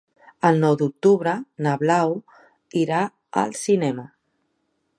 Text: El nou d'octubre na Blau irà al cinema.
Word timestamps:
El 0.47 0.55
nou 0.61 0.77
d'octubre 0.79 1.33
na 1.67 1.73
Blau 1.83 2.15
irà 2.85 3.03
al 3.43 3.55
cinema. 3.61 4.07